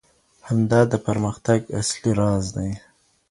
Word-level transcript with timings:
همدا 0.47 0.79
د 0.91 0.93
پرمختګ 1.07 1.59
اصلي 1.79 2.11
راز 2.19 2.45
دی. 2.55 2.71